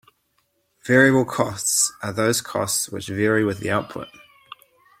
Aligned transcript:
Variable 0.83 1.25
costs 1.25 1.93
are 2.01 2.11
those 2.11 2.41
costs 2.41 2.89
which 2.89 3.05
vary 3.05 3.43
with 3.45 3.59
the 3.59 3.69
output. 3.69 4.07